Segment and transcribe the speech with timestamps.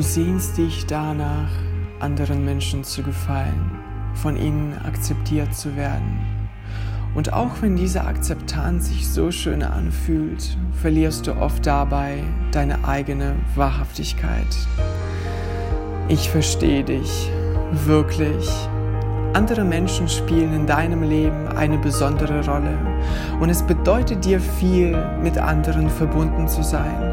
[0.00, 1.50] Du sehnst dich danach,
[1.98, 3.70] anderen Menschen zu gefallen,
[4.14, 6.20] von ihnen akzeptiert zu werden.
[7.14, 13.36] Und auch wenn diese Akzeptanz sich so schön anfühlt, verlierst du oft dabei deine eigene
[13.56, 14.56] Wahrhaftigkeit.
[16.08, 17.28] Ich verstehe dich,
[17.84, 18.69] wirklich.
[19.32, 22.76] Andere Menschen spielen in deinem Leben eine besondere Rolle
[23.38, 27.12] und es bedeutet dir viel, mit anderen verbunden zu sein.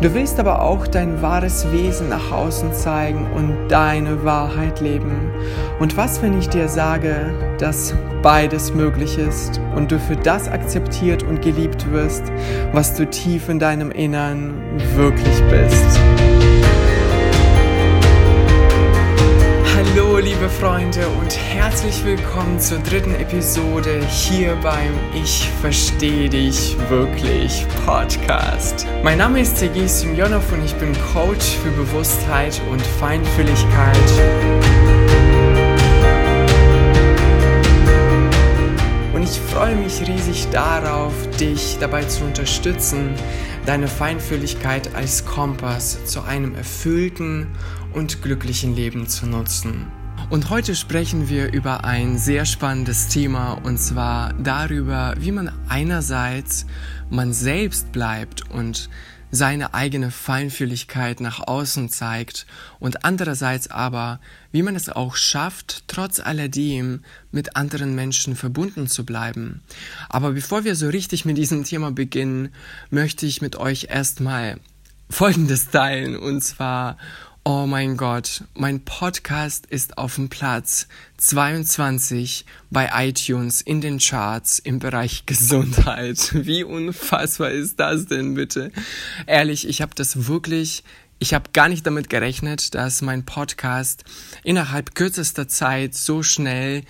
[0.00, 5.30] Du willst aber auch dein wahres Wesen nach außen zeigen und deine Wahrheit leben.
[5.78, 11.22] Und was, wenn ich dir sage, dass beides möglich ist und du für das akzeptiert
[11.22, 12.24] und geliebt wirst,
[12.72, 14.54] was du tief in deinem Innern
[14.96, 16.00] wirklich bist?
[19.84, 27.66] Hallo liebe Freunde und herzlich willkommen zur dritten Episode hier beim Ich verstehe dich wirklich
[27.84, 28.86] Podcast.
[29.02, 34.91] Mein Name ist Sergei Simjonov und ich bin Coach für Bewusstheit und Feinfühligkeit.
[39.32, 43.14] Ich freue mich riesig darauf, dich dabei zu unterstützen,
[43.64, 47.46] deine Feinfühligkeit als Kompass zu einem erfüllten
[47.94, 49.90] und glücklichen Leben zu nutzen.
[50.28, 56.66] Und heute sprechen wir über ein sehr spannendes Thema und zwar darüber, wie man einerseits
[57.08, 58.90] man selbst bleibt und
[59.34, 62.46] seine eigene Feinfühligkeit nach außen zeigt
[62.78, 64.20] und andererseits aber,
[64.52, 67.00] wie man es auch schafft, trotz alledem
[67.32, 69.62] mit anderen Menschen verbunden zu bleiben.
[70.10, 72.50] Aber bevor wir so richtig mit diesem Thema beginnen,
[72.90, 74.60] möchte ich mit euch erstmal
[75.08, 76.98] Folgendes teilen und zwar
[77.44, 84.60] Oh mein Gott, mein Podcast ist auf dem Platz 22 bei iTunes in den Charts
[84.60, 86.30] im Bereich Gesundheit.
[86.34, 88.70] Wie unfassbar ist das denn bitte?
[89.26, 90.84] Ehrlich, ich habe das wirklich
[91.18, 94.02] ich habe gar nicht damit gerechnet, dass mein Podcast
[94.42, 96.82] innerhalb kürzester Zeit so schnell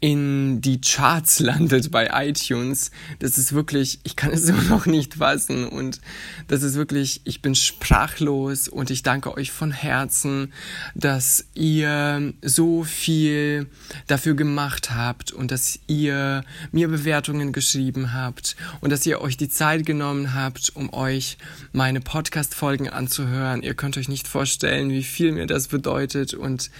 [0.00, 2.90] in die Charts landet bei iTunes.
[3.18, 6.00] Das ist wirklich, ich kann es immer noch nicht fassen und
[6.46, 10.52] das ist wirklich, ich bin sprachlos und ich danke euch von Herzen,
[10.94, 13.66] dass ihr so viel
[14.06, 19.48] dafür gemacht habt und dass ihr mir Bewertungen geschrieben habt und dass ihr euch die
[19.48, 21.38] Zeit genommen habt, um euch
[21.72, 23.62] meine Podcast-Folgen anzuhören.
[23.62, 26.70] Ihr könnt euch nicht vorstellen, wie viel mir das bedeutet und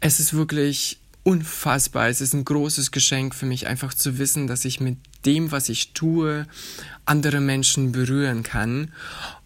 [0.00, 2.08] es ist wirklich unfassbar.
[2.08, 5.70] Es ist ein großes Geschenk für mich, einfach zu wissen, dass ich mit dem, was
[5.70, 6.46] ich tue,
[7.06, 8.92] andere Menschen berühren kann.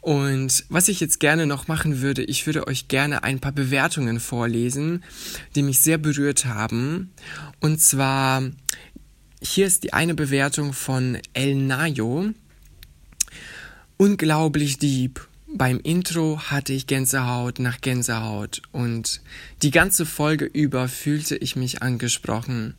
[0.02, 4.18] Und was ich jetzt gerne noch machen würde, ich würde euch gerne ein paar Bewertungen
[4.18, 5.04] vorlesen,
[5.54, 7.12] die mich sehr berührt haben.
[7.60, 8.42] Und zwar,
[9.40, 12.30] hier ist die eine Bewertung von El Nayo.
[13.96, 19.20] Unglaublich deep beim Intro hatte ich Gänsehaut nach Gänsehaut und
[19.62, 22.74] die ganze Folge über fühlte ich mich angesprochen.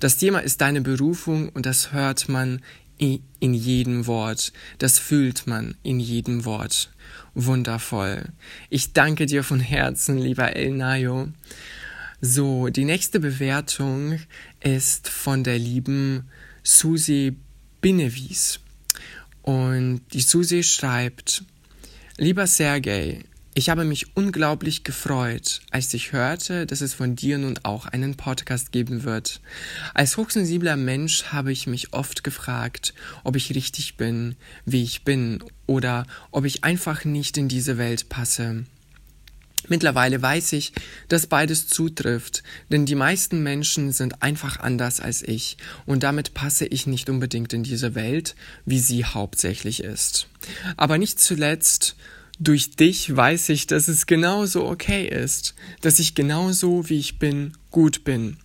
[0.00, 2.62] Das Thema ist deine Berufung und das hört man
[2.98, 4.52] in jedem Wort.
[4.78, 6.92] Das fühlt man in jedem Wort.
[7.34, 8.28] Wundervoll.
[8.70, 11.28] Ich danke dir von Herzen, lieber El Nayo.
[12.20, 14.20] So, die nächste Bewertung
[14.60, 16.28] ist von der lieben
[16.62, 17.36] Susi
[17.80, 18.60] Binewies.
[19.42, 21.42] Und die Susi schreibt,
[22.22, 27.58] Lieber Sergej, ich habe mich unglaublich gefreut, als ich hörte, dass es von dir nun
[27.64, 29.40] auch einen Podcast geben wird.
[29.92, 32.94] Als hochsensibler Mensch habe ich mich oft gefragt,
[33.24, 38.08] ob ich richtig bin, wie ich bin, oder ob ich einfach nicht in diese Welt
[38.08, 38.66] passe.
[39.68, 40.72] Mittlerweile weiß ich,
[41.08, 45.56] dass beides zutrifft, denn die meisten Menschen sind einfach anders als ich
[45.86, 48.34] und damit passe ich nicht unbedingt in diese Welt,
[48.64, 50.26] wie sie hauptsächlich ist.
[50.76, 51.96] Aber nicht zuletzt
[52.40, 57.52] durch dich weiß ich, dass es genauso okay ist, dass ich genauso wie ich bin
[57.70, 58.38] gut bin.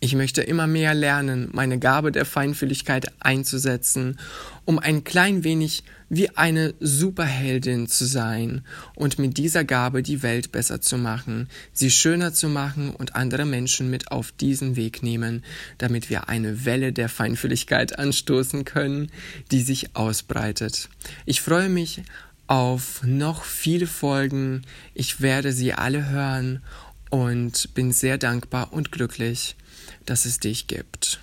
[0.00, 4.18] Ich möchte immer mehr lernen, meine Gabe der Feinfühligkeit einzusetzen,
[4.64, 10.52] um ein klein wenig wie eine Superheldin zu sein und mit dieser Gabe die Welt
[10.52, 15.42] besser zu machen, sie schöner zu machen und andere Menschen mit auf diesen Weg nehmen,
[15.78, 19.10] damit wir eine Welle der Feinfühligkeit anstoßen können,
[19.50, 20.90] die sich ausbreitet.
[21.24, 22.02] Ich freue mich
[22.46, 24.62] auf noch viele Folgen.
[24.92, 26.60] Ich werde sie alle hören
[27.12, 29.54] und bin sehr dankbar und glücklich,
[30.06, 31.20] dass es dich gibt.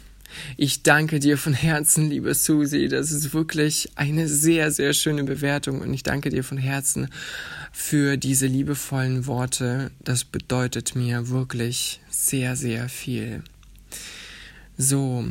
[0.56, 2.88] Ich danke dir von Herzen, liebe Susi.
[2.88, 7.10] Das ist wirklich eine sehr, sehr schöne Bewertung und ich danke dir von Herzen
[7.72, 9.90] für diese liebevollen Worte.
[10.04, 13.42] Das bedeutet mir wirklich sehr, sehr viel.
[14.78, 15.26] So,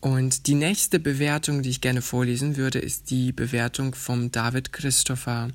[0.00, 5.50] und die nächste Bewertung, die ich gerne vorlesen würde, ist die Bewertung vom David Christopher.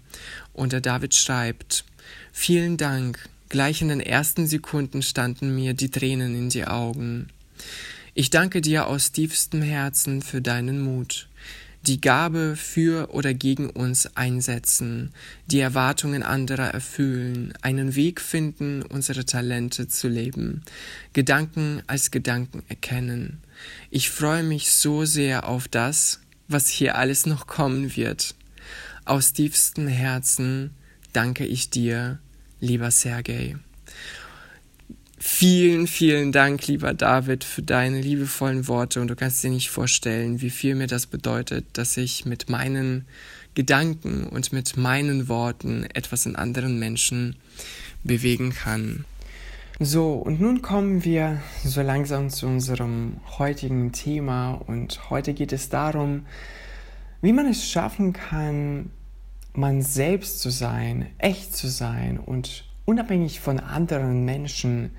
[0.53, 1.83] Und der David schreibt,
[2.31, 3.27] Vielen Dank.
[3.56, 7.28] Gleich in den ersten Sekunden standen mir die Tränen in die Augen.
[8.13, 11.30] Ich danke dir aus tiefstem Herzen für deinen Mut,
[11.84, 15.13] die Gabe für oder gegen uns einsetzen,
[15.48, 20.62] die Erwartungen anderer erfüllen, einen Weg finden, unsere Talente zu leben,
[21.13, 23.40] Gedanken als Gedanken erkennen.
[23.90, 26.19] Ich freue mich so sehr auf das,
[26.50, 28.36] was hier alles noch kommen wird.
[29.06, 30.72] Aus tiefstem Herzen
[31.13, 32.19] danke ich dir,
[32.60, 33.56] lieber Sergei.
[35.18, 40.42] Vielen, vielen Dank, lieber David, für deine liebevollen Worte und du kannst dir nicht vorstellen,
[40.42, 43.06] wie viel mir das bedeutet, dass ich mit meinen
[43.56, 47.38] Gedanken und mit meinen Worten etwas in anderen Menschen
[48.04, 49.06] bewegen kann.
[49.80, 55.69] So, und nun kommen wir so langsam zu unserem heutigen Thema und heute geht es
[55.69, 56.25] darum,
[57.22, 58.92] wie man es schaffen kann,
[59.57, 64.92] man selbst zu sein, echt zu sein und unabhängig von anderen Menschen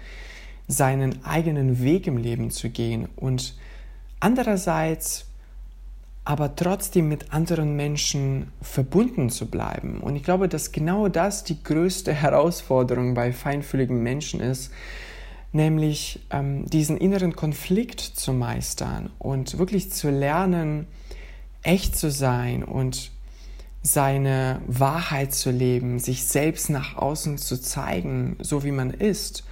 [0.69, 3.56] seinen eigenen Weg im Leben zu gehen und
[4.20, 5.26] andererseits
[6.25, 10.00] aber trotzdem mit anderen Menschen verbunden zu bleiben.
[10.00, 14.73] Und ich glaube, dass genau das die größte Herausforderung bei feinfühligen Menschen ist,
[15.53, 20.88] nämlich ähm, diesen inneren Konflikt zu meistern und wirklich zu lernen,
[21.62, 23.12] echt zu sein und
[23.86, 29.44] seine Wahrheit zu leben, sich selbst nach außen zu zeigen, so wie man ist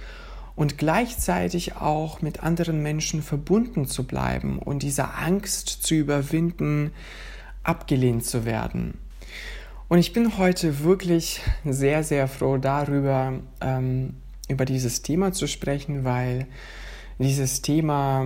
[0.57, 6.91] und gleichzeitig auch mit anderen Menschen verbunden zu bleiben und diese Angst zu überwinden,
[7.63, 8.95] abgelehnt zu werden.
[9.87, 14.15] Und ich bin heute wirklich sehr, sehr froh darüber, ähm,
[14.49, 16.45] über dieses Thema zu sprechen, weil
[17.19, 18.25] dieses Thema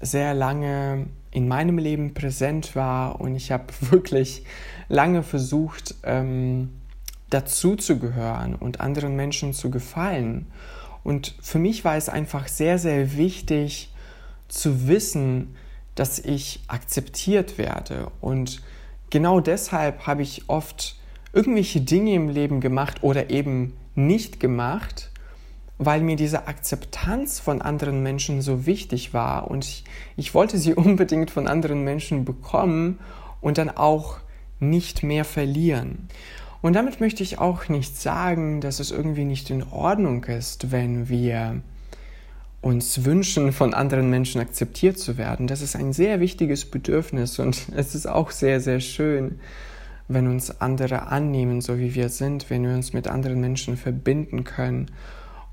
[0.00, 4.44] sehr lange in meinem Leben präsent war und ich habe wirklich
[4.88, 6.70] lange versucht, ähm,
[7.28, 10.46] dazu zu gehören und anderen Menschen zu gefallen.
[11.02, 13.92] Und für mich war es einfach sehr, sehr wichtig
[14.48, 15.56] zu wissen,
[15.96, 18.10] dass ich akzeptiert werde.
[18.20, 18.62] Und
[19.10, 20.96] genau deshalb habe ich oft
[21.32, 25.10] irgendwelche Dinge im Leben gemacht oder eben nicht gemacht,
[25.78, 29.84] weil mir diese Akzeptanz von anderen Menschen so wichtig war und ich,
[30.16, 32.98] ich wollte sie unbedingt von anderen Menschen bekommen
[33.40, 34.18] und dann auch
[34.60, 36.08] nicht mehr verlieren.
[36.62, 41.10] Und damit möchte ich auch nicht sagen, dass es irgendwie nicht in Ordnung ist, wenn
[41.10, 41.60] wir
[42.62, 45.46] uns wünschen, von anderen Menschen akzeptiert zu werden.
[45.46, 49.40] Das ist ein sehr wichtiges Bedürfnis und es ist auch sehr, sehr schön,
[50.08, 54.44] wenn uns andere annehmen, so wie wir sind, wenn wir uns mit anderen Menschen verbinden
[54.44, 54.90] können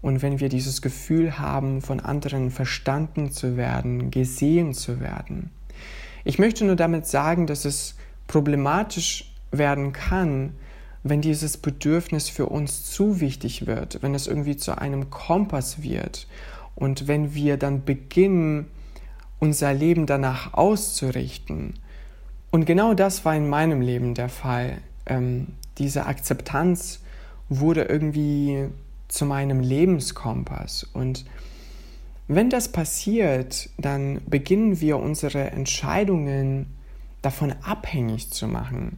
[0.02, 5.52] und wenn wir dieses Gefühl haben, von anderen verstanden zu werden, gesehen zu werden.
[6.24, 7.96] Ich möchte nur damit sagen, dass es
[8.28, 10.54] problematisch werden kann,
[11.04, 16.28] wenn dieses Bedürfnis für uns zu wichtig wird, wenn es irgendwie zu einem Kompass wird
[16.76, 18.68] und wenn wir dann beginnen,
[19.40, 21.74] unser Leben danach auszurichten.
[22.52, 24.78] Und genau das war in meinem Leben der Fall.
[25.08, 25.48] Ähm,
[25.80, 27.02] diese Akzeptanz
[27.50, 28.68] wurde irgendwie
[29.12, 30.88] zu meinem Lebenskompass.
[30.94, 31.26] Und
[32.28, 36.68] wenn das passiert, dann beginnen wir unsere Entscheidungen
[37.22, 38.98] davon abhängig zu machen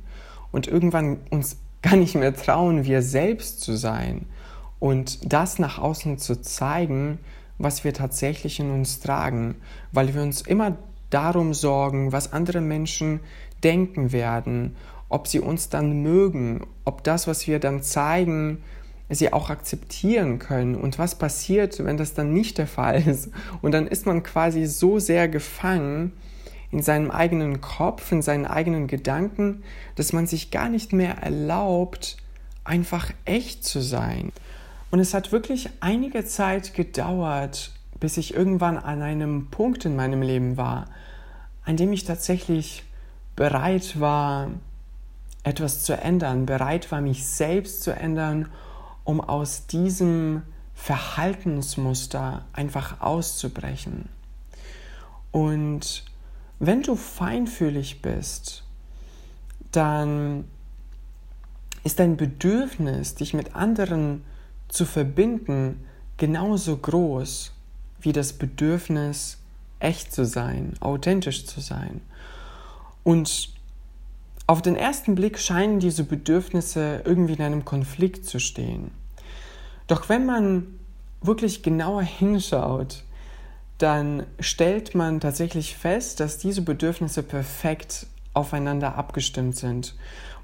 [0.51, 4.25] und irgendwann uns gar nicht mehr trauen, wir selbst zu sein
[4.79, 7.19] und das nach außen zu zeigen,
[7.57, 9.55] was wir tatsächlich in uns tragen,
[9.91, 10.77] weil wir uns immer
[11.09, 13.19] darum sorgen, was andere Menschen
[13.63, 14.75] denken werden,
[15.09, 18.63] ob sie uns dann mögen, ob das, was wir dann zeigen,
[19.09, 23.29] sie auch akzeptieren können und was passiert, wenn das dann nicht der Fall ist.
[23.61, 26.13] Und dann ist man quasi so sehr gefangen
[26.71, 29.63] in seinem eigenen Kopf, in seinen eigenen Gedanken,
[29.95, 32.17] dass man sich gar nicht mehr erlaubt,
[32.63, 34.31] einfach echt zu sein.
[34.89, 40.21] Und es hat wirklich einige Zeit gedauert, bis ich irgendwann an einem Punkt in meinem
[40.21, 40.85] Leben war,
[41.63, 42.83] an dem ich tatsächlich
[43.35, 44.49] bereit war,
[45.43, 48.49] etwas zu ändern, bereit war, mich selbst zu ändern
[49.03, 50.43] um aus diesem
[50.75, 54.09] Verhaltensmuster einfach auszubrechen.
[55.31, 56.05] Und
[56.59, 58.63] wenn du feinfühlig bist,
[59.71, 60.45] dann
[61.83, 64.23] ist dein Bedürfnis, dich mit anderen
[64.67, 65.85] zu verbinden,
[66.17, 67.51] genauso groß
[67.99, 69.39] wie das Bedürfnis,
[69.79, 72.01] echt zu sein, authentisch zu sein.
[73.03, 73.52] Und
[74.45, 78.91] auf den ersten Blick scheinen diese Bedürfnisse irgendwie in einem Konflikt zu stehen.
[79.87, 80.79] Doch wenn man
[81.21, 83.03] wirklich genauer hinschaut,
[83.77, 89.95] dann stellt man tatsächlich fest, dass diese Bedürfnisse perfekt aufeinander abgestimmt sind.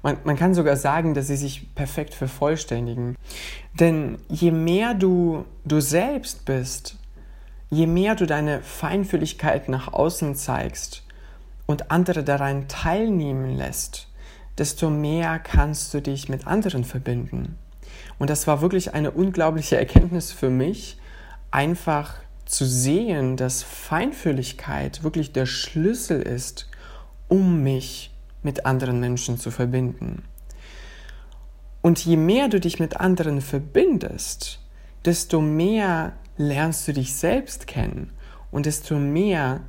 [0.02, 3.16] Man, man kann sogar sagen, dass sie sich perfekt vervollständigen.
[3.78, 6.96] Denn je mehr du du selbst bist,
[7.68, 11.02] je mehr du deine Feinfühligkeit nach außen zeigst
[11.70, 14.08] und andere daran teilnehmen lässt,
[14.58, 17.56] desto mehr kannst du dich mit anderen verbinden.
[18.18, 20.98] Und das war wirklich eine unglaubliche Erkenntnis für mich,
[21.50, 26.68] einfach zu sehen, dass Feinfühligkeit wirklich der Schlüssel ist,
[27.28, 28.12] um mich
[28.42, 30.24] mit anderen Menschen zu verbinden.
[31.82, 34.60] Und je mehr du dich mit anderen verbindest,
[35.04, 38.12] desto mehr lernst du dich selbst kennen
[38.50, 39.60] und desto mehr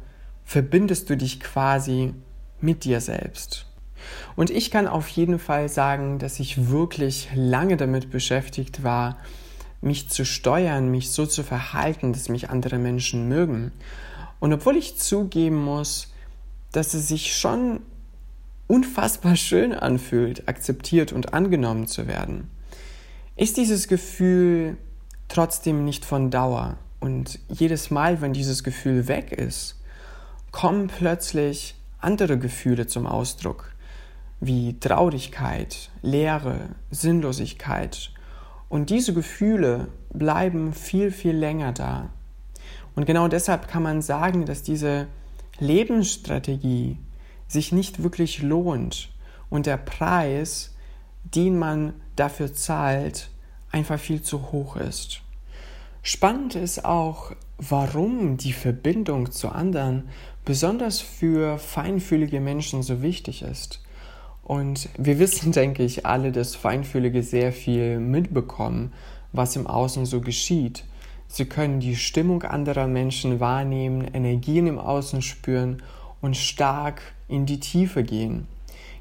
[0.51, 2.13] verbindest du dich quasi
[2.60, 3.67] mit dir selbst.
[4.36, 9.17] Und ich kann auf jeden Fall sagen, dass ich wirklich lange damit beschäftigt war,
[9.79, 13.72] mich zu steuern, mich so zu verhalten, dass mich andere Menschen mögen.
[14.41, 16.12] Und obwohl ich zugeben muss,
[16.74, 17.79] dass es sich schon
[18.67, 22.51] unfassbar schön anfühlt, akzeptiert und angenommen zu werden,
[23.38, 24.75] ist dieses Gefühl
[25.29, 26.75] trotzdem nicht von Dauer.
[27.00, 29.77] Und jedes Mal, wenn dieses Gefühl weg ist,
[30.51, 33.74] kommen plötzlich andere Gefühle zum Ausdruck,
[34.39, 38.12] wie Traurigkeit, Leere, Sinnlosigkeit.
[38.70, 42.10] Und diese Gefühle bleiben viel, viel länger da.
[42.96, 45.08] Und genau deshalb kann man sagen, dass diese
[45.60, 46.98] Lebensstrategie
[47.48, 49.10] sich nicht wirklich lohnt
[49.50, 50.75] und der Preis,
[51.24, 53.29] den man dafür zahlt,
[53.72, 55.22] einfach viel zu hoch ist.
[56.01, 60.10] Spannend ist auch, warum die Verbindung zu anderen
[60.45, 63.81] besonders für feinfühlige Menschen so wichtig ist.
[64.43, 68.93] Und wir wissen, denke ich, alle, dass Feinfühlige sehr viel mitbekommen,
[69.31, 70.83] was im Außen so geschieht.
[71.27, 75.81] Sie können die Stimmung anderer Menschen wahrnehmen, Energien im Außen spüren
[76.19, 78.48] und stark in die Tiefe gehen.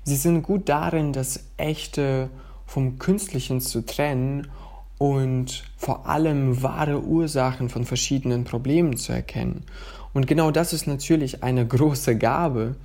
[0.04, 2.30] Sie sind gut darin, das Echte
[2.66, 4.46] vom Künstlichen zu trennen
[4.96, 9.64] und vor allem wahre Ursachen von verschiedenen Problemen zu erkennen.
[10.12, 12.76] Und genau das ist natürlich eine große Gabe.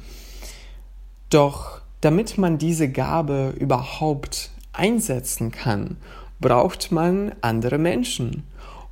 [1.30, 5.98] Doch damit man diese Gabe überhaupt einsetzen kann,
[6.40, 8.44] braucht man andere Menschen.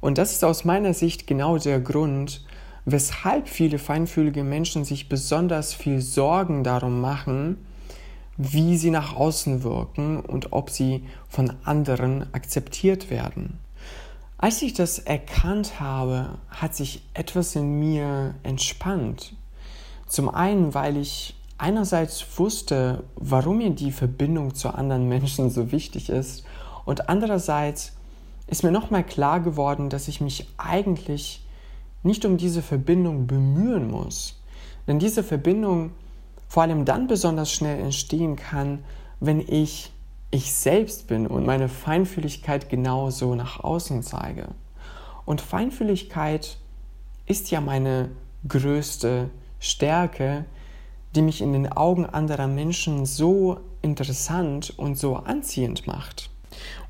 [0.02, 2.44] Und das ist aus meiner Sicht genau der Grund,
[2.86, 7.58] weshalb viele feinfühlige Menschen sich besonders viel Sorgen darum machen,
[8.38, 13.60] wie sie nach außen wirken und ob sie von anderen akzeptiert werden.
[14.44, 19.38] Als ich das erkannt habe, hat sich etwas in mir entspannt.
[20.06, 26.10] Zum einen, weil ich einerseits wusste, warum mir die Verbindung zu anderen Menschen so wichtig
[26.10, 26.44] ist
[26.84, 27.94] und andererseits
[28.48, 31.48] ist mir nochmal klar geworden, dass ich mich eigentlich
[32.04, 34.42] nicht um diese Verbindung bemühen muss.
[34.88, 35.92] Denn diese Verbindung
[36.50, 38.84] vor allem dann besonders schnell entstehen kann,
[39.22, 39.94] wenn ich
[40.34, 44.48] ich selbst bin und meine Feinfühligkeit genauso nach außen zeige.
[45.26, 46.58] Und Feinfühligkeit
[47.26, 48.10] ist ja meine
[48.48, 50.46] größte Stärke,
[51.16, 56.30] die mich in den Augen anderer Menschen so interessant und so anziehend macht.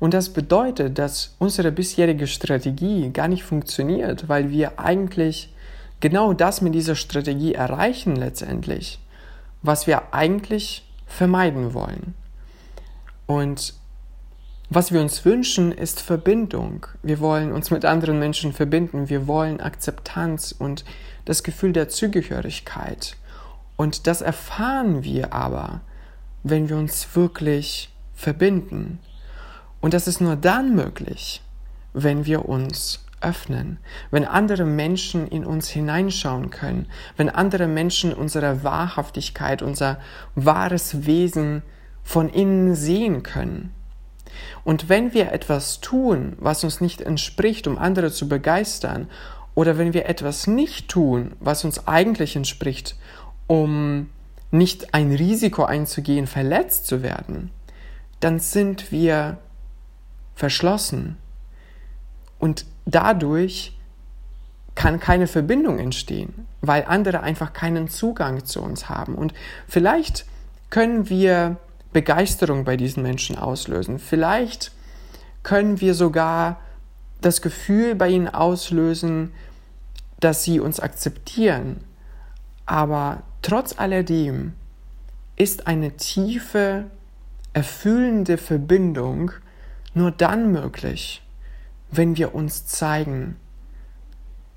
[0.00, 5.52] Und das bedeutet, dass unsere bisherige Strategie gar nicht funktioniert, weil wir eigentlich
[6.00, 8.98] genau das mit dieser Strategie erreichen letztendlich
[9.64, 12.14] was wir eigentlich vermeiden wollen.
[13.26, 13.74] Und
[14.70, 16.86] was wir uns wünschen, ist Verbindung.
[17.02, 19.08] Wir wollen uns mit anderen Menschen verbinden.
[19.08, 20.84] Wir wollen Akzeptanz und
[21.24, 23.16] das Gefühl der Zugehörigkeit.
[23.76, 25.80] Und das erfahren wir aber,
[26.42, 29.00] wenn wir uns wirklich verbinden.
[29.80, 31.42] Und das ist nur dann möglich,
[31.92, 33.78] wenn wir uns öffnen,
[34.10, 39.98] wenn andere Menschen in uns hineinschauen können, wenn andere Menschen unsere Wahrhaftigkeit, unser
[40.34, 41.62] wahres Wesen
[42.04, 43.74] von innen sehen können.
[44.62, 49.08] Und wenn wir etwas tun, was uns nicht entspricht, um andere zu begeistern,
[49.54, 52.96] oder wenn wir etwas nicht tun, was uns eigentlich entspricht,
[53.46, 54.10] um
[54.50, 57.50] nicht ein Risiko einzugehen, verletzt zu werden,
[58.20, 59.38] dann sind wir
[60.34, 61.16] verschlossen.
[62.38, 63.76] Und dadurch
[64.74, 69.14] kann keine Verbindung entstehen, weil andere einfach keinen Zugang zu uns haben.
[69.14, 69.34] Und
[69.68, 70.26] vielleicht
[70.70, 71.58] können wir
[71.94, 73.98] Begeisterung bei diesen Menschen auslösen.
[73.98, 74.72] Vielleicht
[75.42, 76.60] können wir sogar
[77.22, 79.32] das Gefühl bei ihnen auslösen,
[80.20, 81.82] dass sie uns akzeptieren.
[82.66, 84.52] Aber trotz alledem
[85.36, 86.84] ist eine tiefe,
[87.52, 89.30] erfüllende Verbindung
[89.94, 91.22] nur dann möglich,
[91.90, 93.36] wenn wir uns zeigen.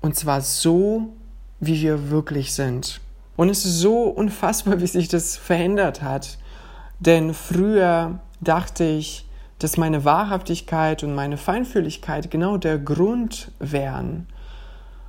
[0.00, 1.14] Und zwar so,
[1.60, 3.00] wie wir wirklich sind.
[3.36, 6.38] Und es ist so unfassbar, wie sich das verändert hat.
[7.00, 9.28] Denn früher dachte ich,
[9.58, 14.26] dass meine Wahrhaftigkeit und meine Feinfühligkeit genau der Grund wären,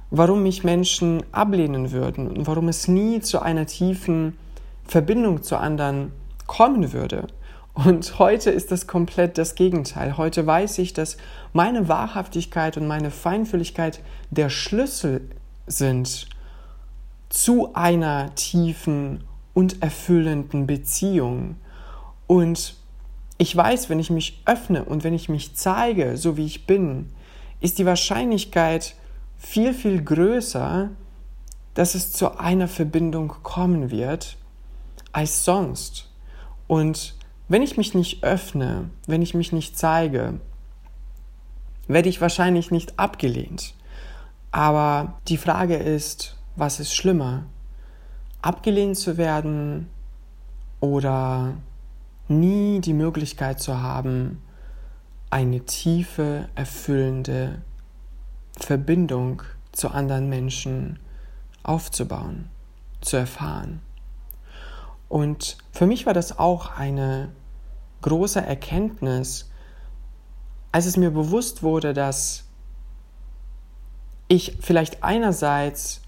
[0.09, 4.37] warum mich Menschen ablehnen würden und warum es nie zu einer tiefen
[4.85, 6.11] Verbindung zu anderen
[6.47, 7.27] kommen würde.
[7.75, 10.17] Und heute ist das komplett das Gegenteil.
[10.17, 11.17] Heute weiß ich, dass
[11.53, 15.29] meine Wahrhaftigkeit und meine Feinfühligkeit der Schlüssel
[15.67, 16.27] sind
[17.29, 21.55] zu einer tiefen und erfüllenden Beziehung.
[22.29, 22.75] Und
[23.39, 27.11] ich weiß, wenn ich mich öffne und wenn ich mich zeige, so wie ich bin,
[27.59, 28.93] ist die Wahrscheinlichkeit
[29.39, 30.91] viel, viel größer,
[31.73, 34.37] dass es zu einer Verbindung kommen wird
[35.11, 36.11] als sonst.
[36.67, 37.15] Und
[37.47, 40.39] wenn ich mich nicht öffne, wenn ich mich nicht zeige,
[41.87, 43.73] werde ich wahrscheinlich nicht abgelehnt.
[44.51, 47.45] Aber die Frage ist, was ist schlimmer?
[48.43, 49.89] Abgelehnt zu werden
[50.79, 51.55] oder
[52.29, 54.41] nie die Möglichkeit zu haben,
[55.29, 57.61] eine tiefe, erfüllende
[58.57, 60.99] Verbindung zu anderen Menschen
[61.63, 62.49] aufzubauen,
[63.01, 63.81] zu erfahren.
[65.07, 67.29] Und für mich war das auch eine
[68.01, 69.49] große Erkenntnis,
[70.71, 72.45] als es mir bewusst wurde, dass
[74.27, 76.01] ich vielleicht einerseits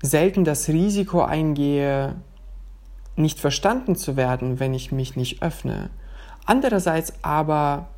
[0.00, 2.14] selten das Risiko eingehe,
[3.18, 5.90] nicht verstanden zu werden, wenn ich mich nicht öffne.
[6.46, 7.88] Andererseits aber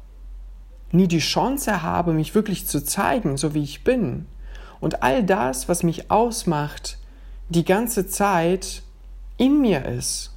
[0.93, 4.27] nie die Chance habe, mich wirklich zu zeigen, so wie ich bin.
[4.81, 6.99] Und all das, was mich ausmacht,
[7.49, 8.83] die ganze Zeit
[9.37, 10.35] in mir ist,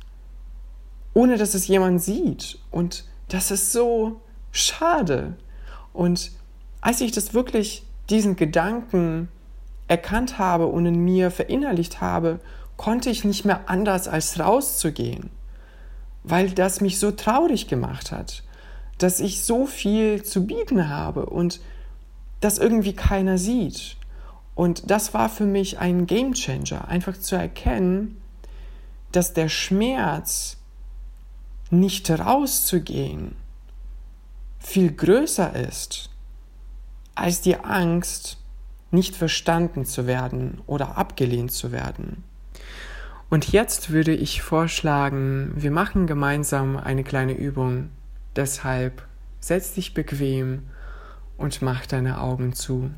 [1.13, 2.59] ohne dass es jemand sieht.
[2.71, 4.21] Und das ist so
[4.51, 5.33] schade.
[5.93, 6.31] Und
[6.81, 9.29] als ich das wirklich, diesen Gedanken
[9.87, 12.39] erkannt habe und in mir verinnerlicht habe,
[12.83, 15.29] konnte ich nicht mehr anders als rauszugehen,
[16.23, 18.43] weil das mich so traurig gemacht hat,
[18.97, 21.61] dass ich so viel zu bieten habe und
[22.41, 23.95] das irgendwie keiner sieht.
[24.53, 28.21] Und das war für mich ein Game Changer, einfach zu erkennen,
[29.13, 30.57] dass der Schmerz,
[31.69, 33.37] nicht rauszugehen,
[34.59, 36.09] viel größer ist
[37.15, 38.39] als die Angst,
[38.91, 42.25] nicht verstanden zu werden oder abgelehnt zu werden.
[43.33, 47.89] Und jetzt würde ich vorschlagen, wir machen gemeinsam eine kleine Übung.
[48.35, 49.01] Deshalb
[49.39, 50.67] setz dich bequem
[51.35, 52.91] und mach deine Augen zu.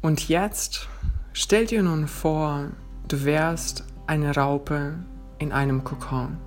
[0.00, 0.88] Und jetzt
[1.32, 2.72] stell dir nun vor,
[3.06, 4.94] du wärst eine Raupe
[5.38, 6.38] in einem Kokon.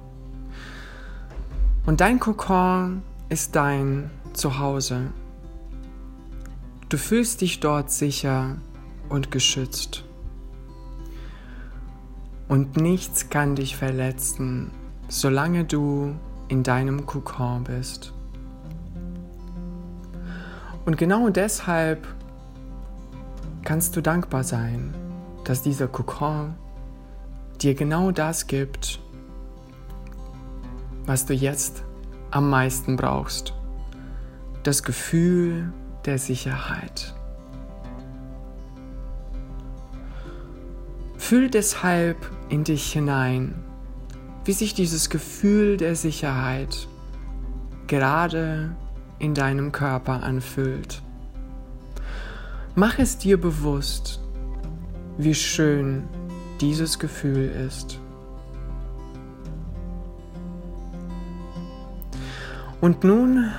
[1.85, 5.03] Und dein Kokon ist dein Zuhause.
[6.89, 8.57] Du fühlst dich dort sicher
[9.07, 10.03] und geschützt.
[12.47, 14.71] Und nichts kann dich verletzen,
[15.07, 16.15] solange du
[16.47, 18.13] in deinem Kokon bist.
[20.85, 22.07] Und genau deshalb
[23.63, 24.93] kannst du dankbar sein,
[25.43, 26.53] dass dieser Kokon
[27.61, 28.99] dir genau das gibt,
[31.05, 31.83] was du jetzt
[32.31, 33.53] am meisten brauchst.
[34.63, 35.71] Das Gefühl
[36.05, 37.15] der Sicherheit.
[41.17, 42.17] Fühl deshalb
[42.49, 43.55] in dich hinein,
[44.43, 46.87] wie sich dieses Gefühl der Sicherheit
[47.87, 48.75] gerade
[49.19, 51.01] in deinem Körper anfühlt.
[52.75, 54.19] Mach es dir bewusst,
[55.17, 56.03] wie schön
[56.61, 57.99] dieses Gefühl ist.
[62.81, 63.51] Und nun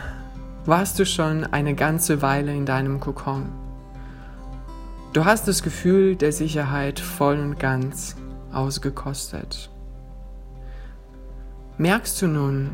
[0.66, 3.48] warst du schon eine ganze Weile in deinem Kokon.
[5.12, 8.16] Du hast das Gefühl der Sicherheit voll und ganz
[8.56, 9.70] ausgekostet.
[11.78, 12.70] Merkst du nun,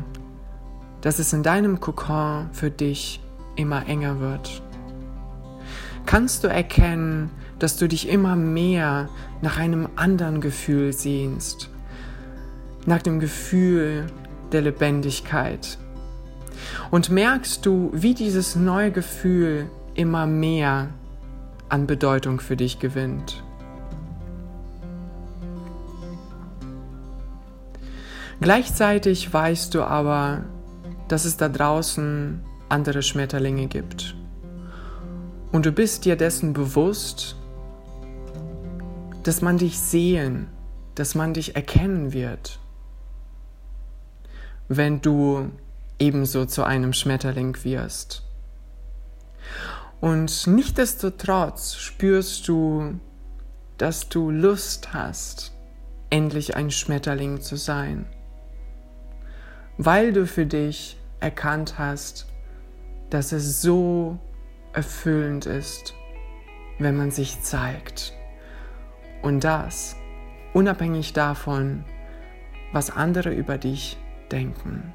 [1.01, 3.21] dass es in deinem Kokon für dich
[3.55, 4.61] immer enger wird?
[6.05, 9.09] Kannst du erkennen, dass du dich immer mehr
[9.41, 11.69] nach einem anderen Gefühl sehnst,
[12.85, 14.07] nach dem Gefühl
[14.51, 15.77] der Lebendigkeit?
[16.91, 20.89] Und merkst du, wie dieses neue Gefühl immer mehr
[21.69, 23.43] an Bedeutung für dich gewinnt.
[28.43, 30.43] Gleichzeitig weißt du aber,
[31.07, 34.15] dass es da draußen andere Schmetterlinge gibt.
[35.53, 37.37] Und du bist dir dessen bewusst,
[39.23, 40.49] dass man dich sehen,
[40.95, 42.59] dass man dich erkennen wird,
[44.67, 45.49] wenn du
[45.97, 48.23] ebenso zu einem Schmetterling wirst.
[50.01, 52.99] Und nichtdestotrotz spürst du,
[53.77, 55.53] dass du Lust hast,
[56.09, 58.05] endlich ein Schmetterling zu sein,
[59.77, 62.27] weil du für dich erkannt hast,
[63.09, 64.19] dass es so
[64.73, 65.93] erfüllend ist,
[66.79, 68.13] wenn man sich zeigt.
[69.21, 69.95] Und das
[70.53, 71.83] unabhängig davon,
[72.71, 73.97] was andere über dich
[74.31, 74.93] denken.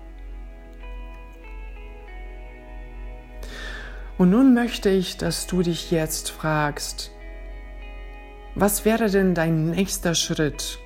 [4.16, 7.12] Und nun möchte ich, dass du dich jetzt fragst,
[8.56, 10.80] was wäre denn dein nächster Schritt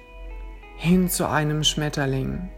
[0.76, 2.50] hin zu einem Schmetterling?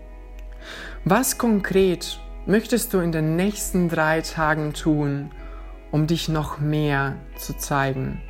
[1.05, 5.31] Was konkret möchtest du in den nächsten drei Tagen tun,
[5.91, 8.21] um dich noch mehr zu zeigen?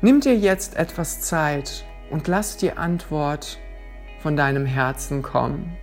[0.00, 3.58] Nimm dir jetzt etwas Zeit und lass die Antwort
[4.20, 5.76] von deinem Herzen kommen.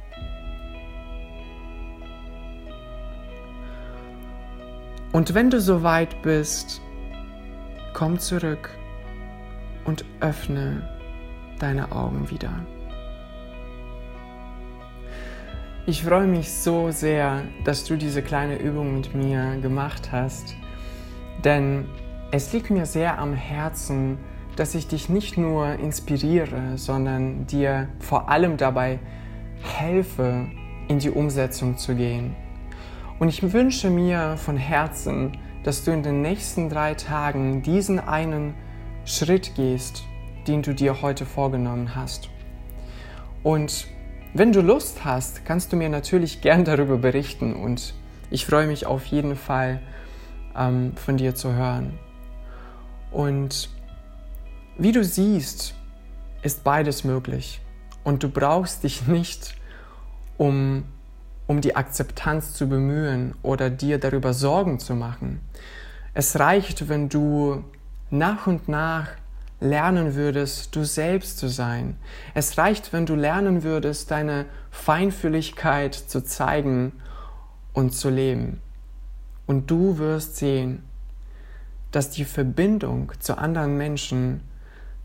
[5.12, 6.82] Und wenn du soweit bist,
[7.94, 8.70] komm zurück
[9.86, 10.90] und öffne
[11.60, 12.66] deine Augen wieder.
[15.88, 20.56] Ich freue mich so sehr, dass du diese kleine Übung mit mir gemacht hast,
[21.44, 21.86] denn
[22.32, 24.18] es liegt mir sehr am Herzen,
[24.56, 28.98] dass ich dich nicht nur inspiriere, sondern dir vor allem dabei
[29.62, 30.48] helfe,
[30.88, 32.36] in die Umsetzung zu gehen.
[33.20, 38.56] Und ich wünsche mir von Herzen, dass du in den nächsten drei Tagen diesen einen
[39.06, 40.04] Schritt gehst,
[40.48, 42.30] den du dir heute vorgenommen hast.
[43.44, 43.88] Und
[44.36, 47.94] wenn du Lust hast, kannst du mir natürlich gern darüber berichten und
[48.30, 49.82] ich freue mich auf jeden Fall
[50.58, 51.98] ähm, von dir zu hören.
[53.12, 53.70] Und
[54.78, 55.74] wie du siehst,
[56.42, 57.62] ist beides möglich
[58.04, 59.56] und du brauchst dich nicht
[60.38, 60.84] um
[61.48, 65.42] um die Akzeptanz zu bemühen oder dir darüber Sorgen zu machen.
[66.14, 67.64] Es reicht, wenn du
[68.10, 69.10] nach und nach
[69.60, 71.98] lernen würdest, du selbst zu sein.
[72.34, 76.94] Es reicht, wenn du lernen würdest, deine Feinfühligkeit zu zeigen
[77.74, 78.62] und zu leben.
[79.48, 80.84] Und du wirst sehen,
[81.92, 84.42] dass die Verbindung zu anderen Menschen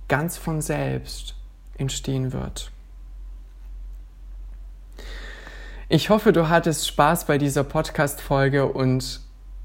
[0.09, 1.37] ganz von selbst
[1.79, 2.73] entstehen wird.
[5.89, 9.21] Ich hoffe, du hattest Spaß bei dieser Podcast-Folge und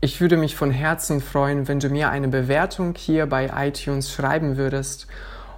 [0.05, 4.55] ich würde mich von Herzen freuen, wenn du mir eine Bewertung hier bei iTunes schreiben
[4.55, 5.07] würdest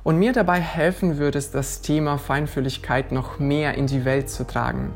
[0.06, 4.94] und mir dabei helfen würdest, das Thema Feinfühligkeit noch mehr in die Welt zu tragen.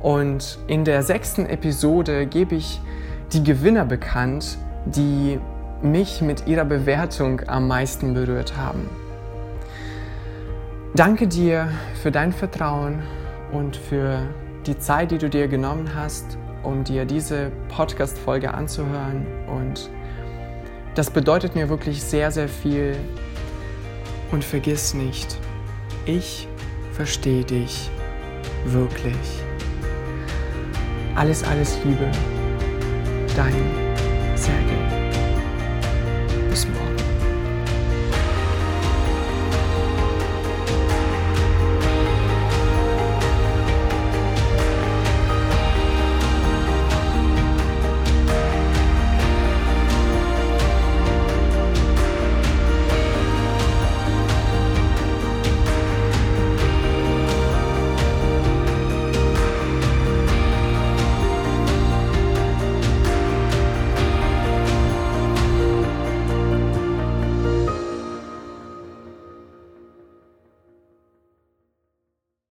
[0.00, 2.80] Und in der sechsten Episode gebe ich
[3.32, 5.40] die Gewinner bekannt, die
[5.82, 8.88] mich mit ihrer Bewertung am meisten berührt haben.
[10.94, 11.68] Danke dir
[12.00, 13.02] für dein Vertrauen
[13.50, 14.20] und für
[14.66, 19.26] die Zeit, die du dir genommen hast, um dir diese Podcast-Folge anzuhören.
[19.48, 19.90] Und
[20.94, 22.96] das bedeutet mir wirklich sehr, sehr viel.
[24.30, 25.36] Und vergiss nicht,
[26.06, 26.48] ich
[26.92, 27.90] verstehe dich
[28.64, 29.42] wirklich.
[31.14, 32.10] Alles, alles Liebe.
[33.36, 33.52] Dein
[34.34, 35.10] Sergei.
[36.48, 37.01] Bis morgen.